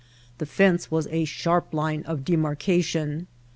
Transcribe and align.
The 0.39 0.47
fence 0.47 0.89
was 0.89 1.07
a 1.11 1.25
sharp 1.25 1.75
line 1.75 2.01
of 2.07 2.25
demarcation. 2.25 3.27